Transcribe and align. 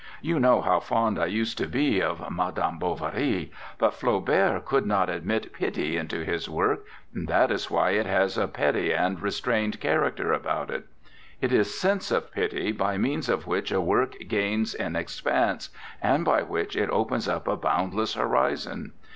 You 0.23 0.39
know 0.39 0.61
how 0.61 0.79
fond 0.79 1.19
I 1.19 1.27
used 1.27 1.59
to 1.59 1.67
be 1.67 2.01
of 2.01 2.27
Madame 2.31 2.79
Bovary, 2.79 3.51
but 3.77 3.93
Flaubert 3.93 4.71
would 4.71 4.87
not 4.87 5.11
admit 5.11 5.53
pity 5.53 5.95
into 5.95 6.25
his 6.25 6.49
work, 6.49 6.85
and 7.13 7.27
that 7.27 7.51
is 7.51 7.69
why 7.69 7.91
it 7.91 8.07
has 8.07 8.35
a 8.35 8.47
petty 8.47 8.91
and 8.91 9.21
restrained 9.21 9.79
character 9.79 10.33
about 10.33 10.71
it. 10.71 10.87
It 11.39 11.53
is 11.53 11.79
sense 11.79 12.09
of 12.09 12.31
pity 12.31 12.71
by 12.71 12.97
means 12.97 13.29
of 13.29 13.45
which 13.45 13.71
a 13.71 13.79
work 13.79 14.15
gains 14.27 14.73
in 14.73 14.95
expanse, 14.95 15.69
and 16.01 16.25
by 16.25 16.41
which 16.41 16.75
it 16.75 16.89
opens 16.89 17.27
up 17.27 17.47
a 17.47 17.55
boundless 17.55 18.15
horizon. 18.15 18.93